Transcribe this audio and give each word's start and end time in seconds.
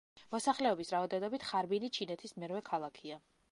მოსახლეობის 0.35 0.89
რაოდენობით 0.95 1.45
ხარბინი 1.51 1.91
ჩინეთის 1.99 2.35
მერვე 2.45 2.65
ქალაქია. 2.73 3.23